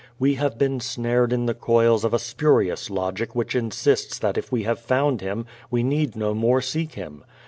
[0.17, 4.51] We have been snared in the coils of a spurious logic which insists that if
[4.51, 7.23] we have found Him we need no more seek Him.